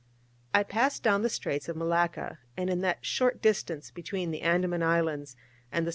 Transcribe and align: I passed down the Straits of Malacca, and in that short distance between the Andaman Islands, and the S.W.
I 0.51 0.63
passed 0.63 1.03
down 1.03 1.21
the 1.21 1.29
Straits 1.29 1.69
of 1.69 1.75
Malacca, 1.75 2.39
and 2.57 2.71
in 2.71 2.81
that 2.81 3.05
short 3.05 3.39
distance 3.39 3.91
between 3.91 4.31
the 4.31 4.41
Andaman 4.41 4.81
Islands, 4.81 5.35
and 5.71 5.85
the 5.85 5.89
S.W. 5.89 5.89